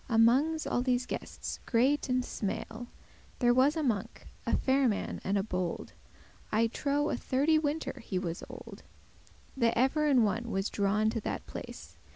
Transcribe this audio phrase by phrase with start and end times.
[0.09, 2.87] Amonges all these guestes great and smale,
[3.37, 5.93] There was a monk, a fair man and a bold,
[6.51, 8.81] I trow a thirty winter he was old,
[9.55, 11.99] That ever in one* was drawing to that place.